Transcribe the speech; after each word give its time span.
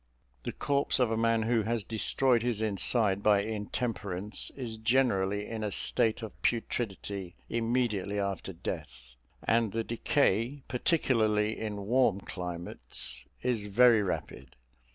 The 0.41 0.51
corpse 0.51 0.97
of 0.99 1.11
a 1.11 1.15
man 1.15 1.43
who 1.43 1.61
has 1.61 1.83
destroyed 1.83 2.41
his 2.41 2.59
inside 2.59 3.21
by 3.21 3.43
intemperance 3.43 4.49
is 4.57 4.77
generally 4.77 5.45
in 5.47 5.63
a 5.63 5.71
state 5.71 6.23
of 6.23 6.33
putridity 6.41 7.35
immediately 7.49 8.19
after 8.19 8.51
death; 8.51 9.13
and 9.43 9.73
the 9.73 9.83
decay, 9.83 10.63
particularly 10.67 11.55
in 11.59 11.85
warm 11.85 12.19
climates, 12.21 13.25
is 13.43 13.67
very 13.67 14.01
rapid. 14.01 14.55